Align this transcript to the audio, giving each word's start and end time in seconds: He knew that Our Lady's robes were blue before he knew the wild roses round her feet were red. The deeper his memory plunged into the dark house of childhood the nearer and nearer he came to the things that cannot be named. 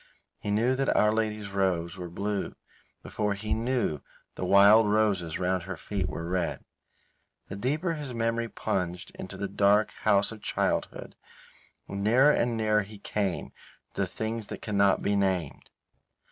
He 0.39 0.49
knew 0.49 0.73
that 0.77 0.97
Our 0.97 1.13
Lady's 1.13 1.51
robes 1.51 1.95
were 1.95 2.09
blue 2.09 2.55
before 3.03 3.35
he 3.35 3.53
knew 3.53 4.01
the 4.33 4.43
wild 4.47 4.89
roses 4.89 5.37
round 5.37 5.61
her 5.61 5.77
feet 5.77 6.09
were 6.09 6.27
red. 6.27 6.65
The 7.49 7.55
deeper 7.55 7.93
his 7.93 8.11
memory 8.11 8.49
plunged 8.49 9.11
into 9.13 9.37
the 9.37 9.47
dark 9.47 9.91
house 10.01 10.31
of 10.31 10.41
childhood 10.41 11.15
the 11.87 11.93
nearer 11.95 12.31
and 12.31 12.57
nearer 12.57 12.81
he 12.81 12.97
came 12.97 13.51
to 13.93 14.01
the 14.01 14.07
things 14.07 14.47
that 14.47 14.63
cannot 14.63 15.03
be 15.03 15.15
named. 15.15 15.69